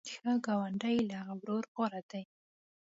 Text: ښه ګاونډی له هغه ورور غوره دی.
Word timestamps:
ښه 0.13 0.33
ګاونډی 0.45 0.97
له 1.09 1.15
هغه 1.25 1.33
ورور 1.39 1.63
غوره 1.73 2.01
دی. 2.11 2.23